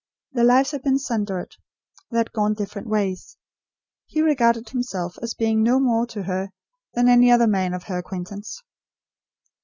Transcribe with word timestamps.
Their 0.31 0.45
lives 0.45 0.71
had 0.71 0.81
been 0.81 0.97
sundered; 0.97 1.57
they 2.09 2.17
had 2.17 2.31
gone 2.31 2.55
different 2.55 2.87
ways. 2.87 3.37
He 4.07 4.23
regarded 4.23 4.69
himself 4.69 5.15
as 5.21 5.35
being 5.35 5.61
no 5.61 5.79
more 5.79 6.07
to 6.07 6.23
her 6.23 6.49
than 6.95 7.07
any 7.07 7.29
other 7.29 7.45
man 7.45 7.75
of 7.75 7.83
her 7.83 7.99
acquaintance. 7.99 8.63